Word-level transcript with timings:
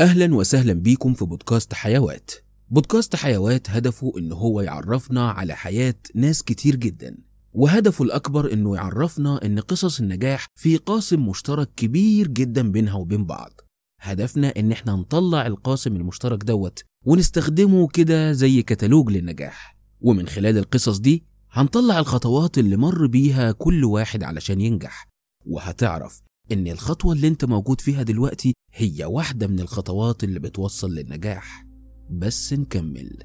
أهلا 0.00 0.34
وسهلا 0.34 0.72
بيكم 0.72 1.14
في 1.14 1.24
بودكاست 1.24 1.74
حيوات. 1.74 2.30
بودكاست 2.70 3.16
حيوات 3.16 3.70
هدفه 3.70 4.12
إن 4.18 4.32
هو 4.32 4.60
يعرفنا 4.60 5.30
على 5.30 5.54
حياة 5.54 5.94
ناس 6.14 6.42
كتير 6.42 6.76
جدا 6.76 7.18
وهدفه 7.52 8.04
الأكبر 8.04 8.52
إنه 8.52 8.76
يعرفنا 8.76 9.40
إن 9.44 9.58
قصص 9.60 10.00
النجاح 10.00 10.46
في 10.54 10.76
قاسم 10.76 11.28
مشترك 11.28 11.70
كبير 11.76 12.28
جدا 12.28 12.70
بينها 12.72 12.94
وبين 12.94 13.24
بعض. 13.24 13.60
هدفنا 14.00 14.52
إن 14.56 14.72
إحنا 14.72 14.92
نطلع 14.92 15.46
القاسم 15.46 15.96
المشترك 15.96 16.44
دوت 16.44 16.82
ونستخدمه 17.04 17.88
كده 17.88 18.32
زي 18.32 18.62
كتالوج 18.62 19.10
للنجاح. 19.10 19.76
ومن 20.00 20.28
خلال 20.28 20.58
القصص 20.58 20.98
دي 20.98 21.24
هنطلع 21.50 21.98
الخطوات 21.98 22.58
اللي 22.58 22.76
مر 22.76 23.06
بيها 23.06 23.52
كل 23.52 23.84
واحد 23.84 24.22
علشان 24.22 24.60
ينجح. 24.60 25.08
وهتعرف 25.46 26.22
إن 26.52 26.66
الخطوة 26.68 27.12
اللي 27.12 27.28
أنت 27.28 27.44
موجود 27.44 27.80
فيها 27.80 28.02
دلوقتي 28.02 28.54
هي 28.74 29.04
واحدة 29.04 29.46
من 29.46 29.60
الخطوات 29.60 30.24
اللي 30.24 30.38
بتوصل 30.40 30.94
للنجاح. 30.94 31.66
بس 32.10 32.52
نكمل. 32.52 33.18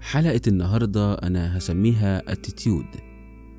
حلقة 0.00 0.40
النهاردة 0.46 1.14
أنا 1.14 1.58
هسميها 1.58 2.32
attitude 2.32 2.84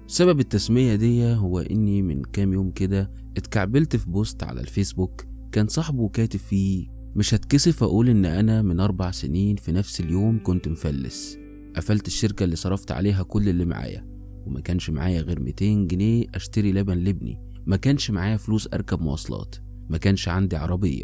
سبب 0.08 0.40
التسمية 0.40 0.96
دي 0.96 1.34
هو 1.34 1.60
إني 1.60 2.02
من 2.02 2.22
كام 2.22 2.54
يوم 2.54 2.72
كده 2.72 3.12
اتكعبلت 3.38 3.96
في 3.96 4.10
post 4.10 4.44
على 4.44 4.62
الفيسبوك 4.62 5.26
كان 5.52 5.68
صاحبه 5.68 6.10
كاتب 6.10 6.40
فيه 6.40 6.88
مش 7.16 7.34
هتكسف 7.34 7.84
أقول 7.84 8.10
إن 8.10 8.26
أنا 8.26 8.62
من 8.62 8.80
أربع 8.80 9.12
سنين 9.12 9.56
في 9.56 9.72
نفس 9.72 10.00
اليوم 10.00 10.44
كنت 10.44 10.68
مفلس. 10.68 11.38
قفلت 11.76 12.08
الشركة 12.08 12.44
اللي 12.44 12.56
صرفت 12.56 12.92
عليها 12.92 13.24
كل 13.24 13.50
اللي 13.50 13.66
معايا. 13.66 14.09
وما 14.50 14.60
كانش 14.60 14.90
معايا 14.90 15.22
غير 15.22 15.40
200 15.40 15.88
جنيه 15.88 16.26
أشتري 16.36 16.72
لبن 16.72 16.98
لابني. 16.98 17.40
ما 17.66 17.76
كانش 17.76 18.12
معايا 18.12 18.38
فلوس 18.38 18.70
أركب 18.74 19.02
مواصلات. 19.02 19.56
ما 19.90 19.98
كانش 19.98 20.30
عندي 20.30 20.56
عربية. 20.56 21.04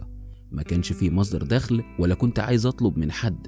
ما 0.51 0.63
كانش 0.63 0.93
في 0.93 1.09
مصدر 1.09 1.43
دخل 1.43 1.83
ولا 1.99 2.15
كنت 2.15 2.39
عايز 2.39 2.65
أطلب 2.65 2.97
من 2.97 3.11
حد. 3.11 3.47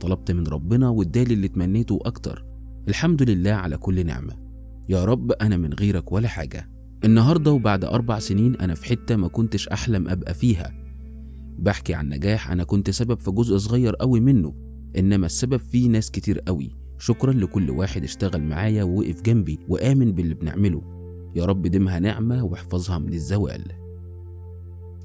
طلبت 0.00 0.30
من 0.30 0.46
ربنا 0.46 0.88
وادالي 0.88 1.34
اللي 1.34 1.48
تمنيته 1.48 1.98
أكتر. 2.04 2.44
الحمد 2.88 3.22
لله 3.22 3.50
على 3.50 3.76
كل 3.76 4.06
نعمة. 4.06 4.36
يا 4.88 5.04
رب 5.04 5.32
أنا 5.32 5.56
من 5.56 5.72
غيرك 5.74 6.12
ولا 6.12 6.28
حاجة. 6.28 6.70
النهاردة 7.04 7.52
وبعد 7.52 7.84
أربع 7.84 8.18
سنين 8.18 8.56
أنا 8.56 8.74
في 8.74 8.86
حتة 8.86 9.16
ما 9.16 9.28
كنتش 9.28 9.68
أحلم 9.68 10.08
أبقى 10.08 10.34
فيها. 10.34 10.70
بحكي 11.58 11.94
عن 11.94 12.08
نجاح 12.08 12.50
أنا 12.50 12.64
كنت 12.64 12.90
سبب 12.90 13.20
في 13.20 13.30
جزء 13.30 13.56
صغير 13.56 13.94
قوي 13.94 14.20
منه 14.20 14.54
إنما 14.98 15.26
السبب 15.26 15.60
فيه 15.60 15.88
ناس 15.88 16.10
كتير 16.10 16.38
قوي. 16.38 16.81
شكرا 17.02 17.32
لكل 17.32 17.70
واحد 17.70 18.04
اشتغل 18.04 18.42
معايا 18.42 18.84
ووقف 18.84 19.22
جنبي 19.22 19.58
وآمن 19.68 20.12
باللي 20.12 20.34
بنعمله. 20.34 20.82
يا 21.34 21.44
رب 21.44 21.62
دمها 21.62 21.98
نعمة 21.98 22.44
واحفظها 22.44 22.98
من 22.98 23.12
الزوال. 23.14 23.64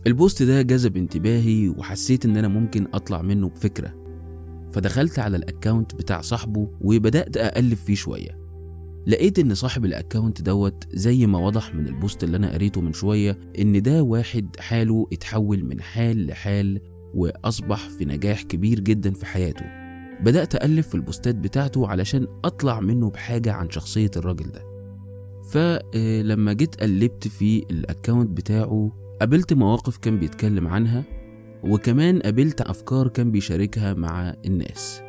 ال 0.08 0.15
post 0.15 0.44
ده 0.44 0.62
جذب 0.62 0.98
انتباهي 0.98 1.70
وحسيت 1.70 2.26
إن 2.26 2.38
أنا 2.38 2.48
ممكن 2.48 2.88
أطلع 2.94 3.22
منه 3.22 3.50
بفكرة. 3.50 3.94
فدخلت 4.72 5.20
على 5.20 5.38
ال 5.38 5.45
account 5.45 5.96
بتاع 5.96 6.22
صاحبه 6.22 6.70
وبدأت 6.82 7.38
أقلب 7.38 7.78
فيه 7.78 7.96
شوية. 7.96 8.40
لقيت 9.08 9.40
إن 9.40 9.54
صاحب 9.54 9.86
ال 9.86 9.93
account 9.93 10.42
دوت 10.42 10.88
زي 10.94 11.28
ما 11.28 11.40
وضح 11.40 11.76
من 11.76 11.88
ال 11.88 11.95
post 11.95 12.24
اللي 12.24 12.38
أنا 12.38 12.54
قريته 12.54 12.82
من 12.82 12.94
شوية 12.94 13.40
إن 13.60 13.82
ده 13.82 14.04
واحد 14.04 14.56
حاله 14.60 15.08
اتحول 15.14 15.66
من 15.66 15.82
حال 15.82 16.28
لحال 16.28 16.82
وأصبح 17.14 17.90
في 17.90 18.06
نجاح 18.06 18.44
كبير 18.44 18.80
جدا 18.80 19.14
في 19.14 19.26
حياته. 19.26 19.87
بدأت 20.20 20.56
أقلب 20.56 20.84
في 20.84 20.96
البوستات 20.96 21.36
بتاعته 21.36 21.88
علشان 21.88 22.28
أطلع 22.46 22.80
منه 22.80 23.10
بحاجة 23.10 23.54
عن 23.54 23.70
شخصية 23.70 24.12
الراجل 24.18 24.52
ده. 24.52 24.68
فلما 25.50 26.54
جيت 26.54 26.82
قلبت 26.82 27.28
في 27.28 27.66
الأكاونت 27.72 28.30
بتاعه 28.30 28.92
قابلت 29.20 29.54
مواقف 29.54 29.98
كان 29.98 30.20
بيتكلم 30.20 30.68
عنها 30.68 31.04
وكمان 31.64 32.20
قابلت 32.20 32.62
أفكار 32.62 33.08
كان 33.08 33.32
بيشاركها 33.32 33.94
مع 33.94 34.36
الناس. 34.46 35.02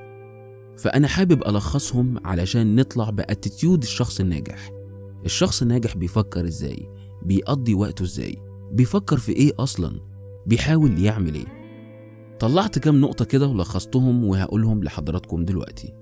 فأنا 0.77 1.09
حابب 1.09 1.43
ألخصهم 1.47 2.27
علشان 2.27 2.77
نطلع 2.77 3.11
بأتيتيود 3.11 3.83
الشخص 3.83 4.21
الناجح. 4.21 4.71
الشخص 5.25 5.63
الناجح 5.63 5.97
بيفكر 5.97 6.45
إزاي؟ 6.45 6.89
بيقضي 7.23 7.75
وقته 7.75 8.03
إزاي؟ 8.03 8.37
بيفكر 8.73 9.17
في 9.17 9.33
إيه 9.33 9.53
أصلا؟ 9.59 10.01
بيحاول 10.47 11.03
يعمل 11.05 11.35
إيه؟ 11.35 11.58
طلعت 12.41 12.79
كام 12.79 13.01
نقطة 13.01 13.25
كده 13.25 13.47
ولخصتهم 13.47 14.25
وهقولهم 14.25 14.85
لحضراتكم 14.85 15.45
دلوقتي. 15.45 15.93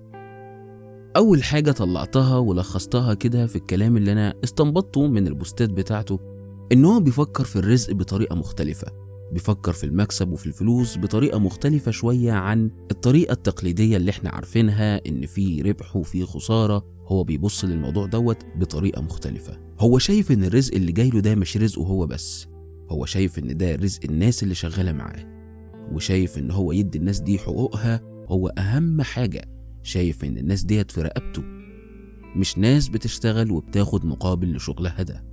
أول 1.17 1.43
حاجة 1.43 1.71
طلعتها 1.73 2.39
ولخصتها 2.39 3.15
كده 3.15 3.47
في 3.47 3.57
الكلام 3.57 3.97
اللي 3.97 4.13
أنا 4.13 4.35
استنبطته 4.45 5.07
من 5.07 5.27
البوستات 5.27 5.71
بتاعته 5.71 6.21
إن 6.73 6.85
هو 6.85 7.01
بيفكر 7.01 7.45
في 7.45 7.57
الرزق 7.57 7.93
بطريقة 7.93 8.37
مختلفة. 8.37 8.87
بيفكر 9.33 9.73
في 9.73 9.85
المكسب 9.85 10.33
وفي 10.33 10.47
الفلوس 10.47 10.99
بطريقة 10.99 11.39
مختلفة 11.39 11.91
شوية 11.91 12.33
عن 12.33 12.71
الطريقة 12.91 13.33
التقليدية 13.33 13.97
اللي 13.97 14.11
إحنا 14.11 14.31
عارفينها 14.31 15.01
إن 15.07 15.27
في 15.27 15.63
ربح 15.63 15.97
وفي 15.97 16.25
خسارة. 16.25 16.85
هو 17.07 17.25
بيبص 17.25 17.65
للموضوع 17.65 18.07
دوت 18.07 18.39
بطريقة 18.57 19.03
مختلفة. 19.03 19.59
هو 19.81 19.99
شايف 19.99 20.33
إن 20.33 20.45
الرزق 20.45 20.75
اللي 20.75 20.93
جايله 20.93 21.21
ده 21.21 21.35
مش 21.35 21.57
رزقه 21.57 21.83
هو 21.83 22.07
بس. 22.07 22.47
هو 22.91 23.05
شايف 23.05 23.39
إن 23.39 23.57
ده 23.57 23.75
رزق 23.75 24.01
الناس 24.05 24.43
اللي 24.43 24.55
شغالة 24.55 24.93
معاه. 24.93 25.36
وشايف 25.93 26.39
إن 26.39 26.51
هو 26.51 26.73
يدي 26.73 26.99
الناس 26.99 27.21
دي 27.21 27.39
حقوقها 27.39 28.01
هو 28.29 28.49
أهم 28.49 29.03
حاجة 29.03 29.45
شايف 29.83 30.25
إن 30.25 30.39
الناس 30.39 30.65
ديت 30.65 30.91
في 30.91 31.03
رقبته. 31.03 31.43
مش 32.37 32.59
ناس 32.59 32.89
بتشتغل 32.89 33.51
وبتاخد 33.51 34.07
مقابل 34.07 34.57
لشغلها 34.57 35.03
ده. 35.03 35.25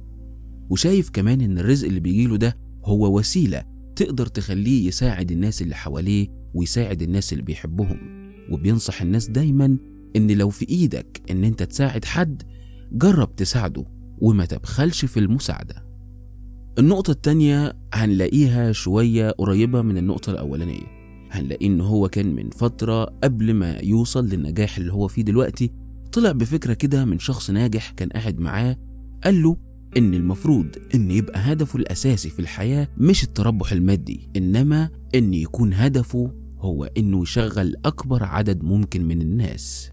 وشايف 0.69 1.09
كمان 1.09 1.42
إن 1.42 1.58
الرزق 1.58 1.88
اللي 1.88 2.00
بيجيله 2.00 2.38
ده 2.38 2.58
هو 2.86 3.18
وسيلة 3.18 3.63
تقدر 3.96 4.25
تخليه 4.25 4.88
يساعد 4.88 5.31
الناس 5.31 5.62
اللي 5.62 5.75
حواليه 5.75 6.28
ويساعد 6.53 7.02
الناس 7.02 7.34
اللي 7.34 7.44
بيحبهم. 7.44 7.97
وبينصح 8.52 9.02
الناس 9.02 9.28
دايما 9.28 9.78
إن 10.16 10.31
لو 10.31 10.50
في 10.50 10.69
إيدك 10.69 11.22
إن 11.31 11.44
أنت 11.44 11.63
تساعد 11.63 12.06
حد 12.06 12.44
جرب 12.92 13.36
تساعده 13.36 13.86
وما 14.18 14.46
تبخلش 14.46 15.06
في 15.06 15.19
المساعدة. 15.19 15.93
النقطة 16.80 17.12
التانية 17.12 17.74
هنلاقيها 17.94 18.72
شوية 18.72 19.30
قريبة 19.30 19.82
من 19.82 19.98
النقطة 19.98 20.32
الأولانية. 20.32 21.04
هنلاقي 21.32 21.66
إن 21.66 21.82
هو 21.82 22.10
كان 22.10 22.36
من 22.36 22.50
فترة 22.50 23.04
قبل 23.04 23.54
ما 23.54 23.78
يوصل 23.78 24.26
للنجاح 24.30 24.78
اللي 24.78 24.94
هو 24.94 25.08
فيه 25.08 25.22
دلوقتي 25.22 25.72
طلع 26.12 26.32
بفكرة 26.32 26.74
كده 26.74 27.06
من 27.06 27.20
شخص 27.20 27.50
ناجح 27.52 27.92
كان 27.92 28.10
قاعد 28.10 28.40
معاه 28.40 28.78
قال 29.24 29.44
له 29.44 29.58
إن 29.98 30.14
المفروض 30.14 30.68
إن 30.96 31.12
يبقى 31.12 31.40
هدفه 31.40 31.80
الأساسي 31.80 32.30
في 32.30 32.40
الحياة 32.40 32.88
مش 32.98 33.24
التربح 33.24 33.72
المادي 33.72 34.30
إنما 34.36 34.90
إن 35.16 35.34
يكون 35.34 35.74
هدفه 35.74 36.32
هو 36.60 36.84
إنه 36.98 37.22
يشغل 37.22 37.76
أكبر 37.86 38.24
عدد 38.24 38.64
ممكن 38.64 39.06
من 39.08 39.22
الناس. 39.22 39.92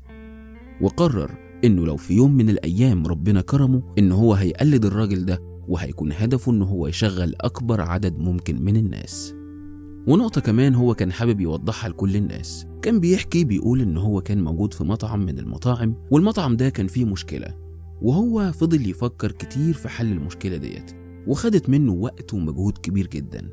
وقرر 0.80 1.30
إنه 1.64 1.86
لو 1.86 1.96
في 1.96 2.14
يوم 2.14 2.32
من 2.36 2.50
الأيام 2.50 3.06
ربنا 3.06 3.40
كرمه 3.40 3.82
إن 3.98 4.12
هو 4.12 4.34
هيقلد 4.34 4.84
الراجل 4.84 5.24
ده 5.24 5.49
وهيكون 5.70 6.12
هدفه 6.12 6.52
إن 6.52 6.62
هو 6.62 6.86
يشغل 6.86 7.34
أكبر 7.40 7.80
عدد 7.80 8.18
ممكن 8.18 8.62
من 8.62 8.76
الناس. 8.76 9.34
ونقطة 10.06 10.40
كمان 10.40 10.74
هو 10.74 10.94
كان 10.94 11.12
حابب 11.12 11.40
يوضحها 11.40 11.88
لكل 11.90 12.16
الناس. 12.16 12.66
كان 12.82 13.00
بيحكي 13.00 13.44
بيقول 13.44 13.80
إن 13.80 13.96
هو 13.96 14.20
كان 14.20 14.44
موجود 14.44 14.74
في 14.74 14.84
مطعم 14.84 15.20
من 15.20 15.38
المطاعم 15.38 15.94
والمطعم 16.10 16.56
ده 16.56 16.68
كان 16.68 16.86
فيه 16.86 17.04
مشكلة. 17.04 17.56
وهو 18.02 18.52
فضل 18.52 18.90
يفكر 18.90 19.32
كتير 19.32 19.74
في 19.74 19.88
حل 19.88 20.12
المشكلة 20.12 20.56
ديت 20.56 20.92
وخدت 21.26 21.68
منه 21.68 21.92
وقت 21.92 22.34
ومجهود 22.34 22.78
كبير 22.78 23.06
جدا. 23.06 23.50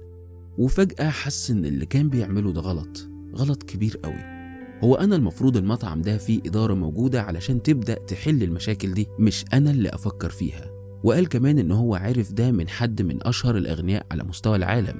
وفجأة 0.57 1.09
حس 1.09 1.51
إن 1.51 1.65
اللي 1.65 1.85
كان 1.85 2.09
بيعمله 2.09 2.51
ده 2.51 2.61
غلط 2.61 3.09
غلط 3.35 3.63
كبير 3.63 3.99
قوي. 4.03 4.37
هو 4.83 4.95
أنا 4.95 5.15
المفروض 5.15 5.57
المطعم 5.57 6.01
ده 6.01 6.17
فيه 6.17 6.39
إدارة 6.45 6.73
موجودة 6.73 7.21
علشان 7.21 7.63
تبدأ 7.63 7.93
تحل 7.93 8.43
المشاكل 8.43 8.93
دي 8.93 9.07
مش 9.19 9.45
أنا 9.53 9.71
اللي 9.71 9.89
أفكر 9.89 10.29
فيها. 10.29 10.76
وقال 11.03 11.27
كمان 11.29 11.59
إن 11.59 11.71
هو 11.71 11.95
عارف 11.95 12.31
ده 12.31 12.51
من 12.51 12.69
حد 12.69 13.01
من 13.01 13.27
أشهر 13.27 13.57
الأغنياء 13.57 14.05
على 14.11 14.23
مستوى 14.23 14.55
العالم 14.55 14.95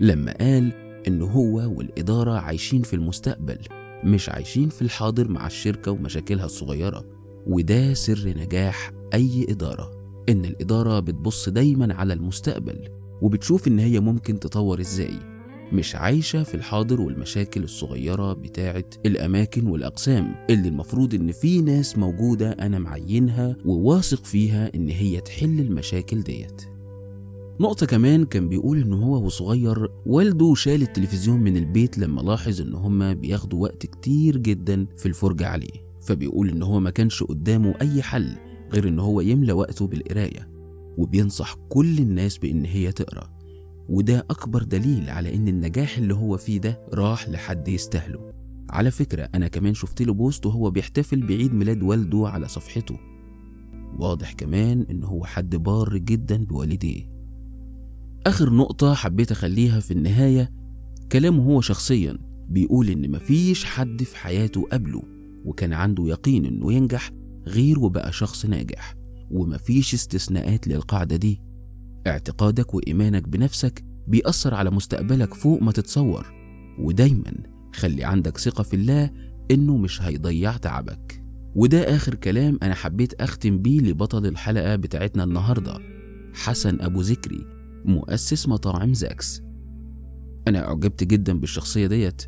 لما 0.00 0.32
قال 0.40 0.72
إن 1.08 1.22
هو 1.22 1.56
والإدارة 1.78 2.32
عايشين 2.32 2.82
في 2.82 2.96
المستقبل 2.96 3.58
مش 4.04 4.28
عايشين 4.28 4.68
في 4.68 4.82
الحاضر 4.82 5.28
مع 5.28 5.46
الشركة 5.46 5.90
ومشاكلها 5.92 6.44
الصغيرة 6.44 7.04
وده 7.46 7.94
سر 7.94 8.28
نجاح 8.38 8.92
أي 9.14 9.46
إدارة 9.48 9.90
إن 10.28 10.44
الإدارة 10.44 11.00
بتبص 11.00 11.48
دايما 11.48 11.94
على 11.94 12.12
المستقبل 12.12 12.88
وبتشوف 13.22 13.68
إن 13.68 13.78
هي 13.78 14.00
ممكن 14.00 14.40
تطور 14.40 14.80
إزاي. 14.80 15.31
مش 15.72 15.96
عايشة 15.96 16.42
في 16.42 16.54
الحاضر 16.54 17.00
والمشاكل 17.00 17.64
الصغيرة 17.64 18.32
بتاعة 18.32 18.84
الأماكن 19.06 19.66
والأقسام 19.66 20.34
اللي 20.50 20.68
المفروض 20.68 21.14
إن 21.14 21.32
في 21.32 21.60
ناس 21.60 21.98
موجودة 21.98 22.50
أنا 22.50 22.78
معينها 22.78 23.56
وواثق 23.64 24.24
فيها 24.24 24.70
إن 24.74 24.88
هي 24.88 25.20
تحل 25.20 25.60
المشاكل 25.60 26.22
ديت. 26.22 26.62
نقطة 27.60 27.86
كمان 27.86 28.24
كان 28.24 28.48
بيقول 28.48 28.78
إن 28.78 28.92
هو 28.92 29.26
وصغير 29.26 29.88
والده 30.06 30.54
شال 30.54 30.82
التلفزيون 30.82 31.40
من 31.40 31.56
البيت 31.56 31.98
لما 31.98 32.20
لاحظ 32.20 32.60
إن 32.60 32.74
هما 32.74 33.12
بياخدوا 33.12 33.62
وقت 33.62 33.86
كتير 33.86 34.36
جدا 34.36 34.86
في 34.96 35.06
الفرجة 35.06 35.46
عليه. 35.48 35.92
فبيقول 36.00 36.48
إن 36.48 36.62
هو 36.62 36.80
ما 36.80 36.90
كانش 36.90 37.22
قدامه 37.22 37.74
أي 37.80 38.02
حل 38.02 38.36
غير 38.72 38.88
إن 38.88 38.98
هو 38.98 39.20
يملى 39.20 39.52
وقته 39.52 39.86
بالقراية 39.86 40.48
وبينصح 40.98 41.56
كل 41.68 41.98
الناس 41.98 42.38
بإن 42.38 42.64
هي 42.64 42.92
تقرأ. 42.92 43.41
وده 43.88 44.26
أكبر 44.30 44.62
دليل 44.62 45.10
على 45.10 45.34
إن 45.34 45.48
النجاح 45.48 45.98
اللي 45.98 46.14
هو 46.14 46.36
فيه 46.36 46.60
ده 46.60 46.80
راح 46.92 47.28
لحد 47.28 47.68
يستاهله. 47.68 48.32
على 48.70 48.90
فكرة 48.90 49.28
أنا 49.34 49.48
كمان 49.48 49.74
شفت 49.74 50.02
له 50.02 50.14
بوست 50.14 50.46
وهو 50.46 50.70
بيحتفل 50.70 51.26
بعيد 51.26 51.54
ميلاد 51.54 51.82
والده 51.82 52.28
على 52.28 52.48
صفحته. 52.48 52.98
واضح 53.98 54.32
كمان 54.32 54.86
إن 54.90 55.04
هو 55.04 55.24
حد 55.24 55.56
بار 55.56 55.96
جدا 55.96 56.44
بوالديه. 56.44 57.12
آخر 58.26 58.52
نقطة 58.52 58.94
حبيت 58.94 59.32
أخليها 59.32 59.80
في 59.80 59.90
النهاية 59.90 60.52
كلامه 61.12 61.42
هو 61.44 61.60
شخصيا 61.60 62.18
بيقول 62.48 62.88
إن 62.88 63.10
مفيش 63.10 63.64
حد 63.64 64.02
في 64.02 64.16
حياته 64.16 64.68
قبله 64.72 65.02
وكان 65.44 65.72
عنده 65.72 66.08
يقين 66.08 66.44
إنه 66.44 66.72
ينجح 66.72 67.10
غير 67.46 67.78
وبقى 67.80 68.12
شخص 68.12 68.46
ناجح 68.46 68.94
ومفيش 69.30 69.94
استثناءات 69.94 70.68
للقاعدة 70.68 71.16
دي. 71.16 71.40
اعتقادك 72.06 72.74
وإيمانك 72.74 73.28
بنفسك 73.28 73.84
بيأثر 74.08 74.54
على 74.54 74.70
مستقبلك 74.70 75.34
فوق 75.34 75.62
ما 75.62 75.72
تتصور. 75.72 76.26
ودايما 76.78 77.32
خلي 77.74 78.04
عندك 78.04 78.38
ثقة 78.38 78.62
في 78.62 78.76
الله 78.76 79.10
إنه 79.50 79.76
مش 79.76 80.02
هيضيع 80.02 80.56
تعبك. 80.56 81.22
وده 81.54 81.96
آخر 81.96 82.14
كلام 82.14 82.58
أنا 82.62 82.74
حبيت 82.74 83.22
أختم 83.22 83.58
بيه 83.58 83.80
لبطل 83.80 84.26
الحلقة 84.26 84.76
بتاعتنا 84.76 85.24
النهاردة 85.24 85.78
حسن 86.34 86.80
أبو 86.80 87.00
ذكري 87.00 87.46
مؤسس 87.84 88.48
مطاعم 88.48 88.94
زاكس. 88.94 89.42
أنا 90.48 90.68
أعجبت 90.68 91.04
جدا 91.04 91.40
بالشخصية 91.40 91.86
ديت 91.86 92.22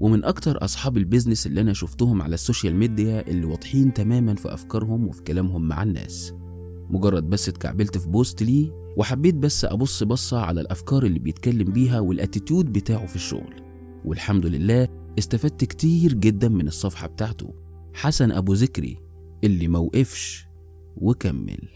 ومن 0.00 0.24
أكتر 0.24 0.64
أصحاب 0.64 0.96
ال 0.96 1.02
business 1.02 1.46
اللي 1.46 1.60
أنا 1.60 1.72
شفتهم 1.72 2.22
على 2.22 2.34
ال 2.34 2.40
social 2.40 2.76
media 2.76 3.28
اللي 3.28 3.44
واضحين 3.46 3.94
تماما 3.94 4.34
في 4.34 4.54
أفكارهم 4.54 5.08
وفي 5.08 5.22
كلامهم 5.22 5.68
مع 5.68 5.82
الناس. 5.82 6.32
مجرد 6.90 7.30
بس 7.30 7.48
اتكعبلت 7.48 7.98
في 7.98 8.08
post 8.08 8.42
ليه 8.42 8.79
وحبيت 8.96 9.34
بس 9.34 9.64
أبص 9.64 10.02
بصة 10.02 10.40
على 10.40 10.60
الأفكار 10.60 11.02
اللي 11.02 11.18
بيتكلم 11.18 11.72
بيها 11.72 12.00
وال 12.00 12.14
attitude 12.14 12.72
بتاعه 12.72 13.06
في 13.06 13.16
الشغل. 13.16 13.54
والحمد 14.04 14.46
لله 14.46 14.88
استفدت 15.18 15.64
كتير 15.64 16.12
جدا 16.12 16.48
من 16.48 16.66
الصفحة 16.68 17.06
بتاعته. 17.06 17.54
حسن 17.94 18.32
أبو 18.32 18.52
ذكري 18.52 18.98
اللي 19.44 19.68
موقفش 19.68 20.46
وكمل. 20.96 21.68